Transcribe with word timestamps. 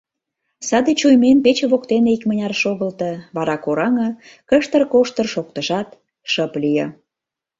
Саде 0.67 0.91
чуймен 0.99 1.37
пече 1.45 1.65
воктене 1.71 2.09
икмыняр 2.15 2.53
шогылто, 2.61 3.11
вара 3.35 3.55
кораҥе, 3.63 4.09
кыштыр-коштыр 4.49 5.27
шоктышат, 5.33 5.89
шып 6.31 6.53
лие. 6.61 6.87